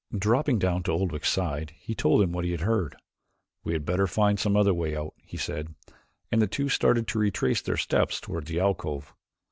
[0.17, 2.95] Dropping down to Oldwick's side he told him what he had heard.
[3.63, 5.75] "We had better find some other way out," he said,
[6.31, 9.13] and the two started to retrace their steps toward the alcove.